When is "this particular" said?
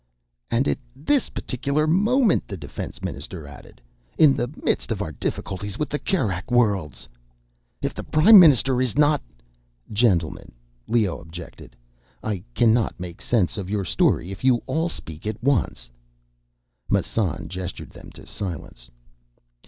0.95-1.85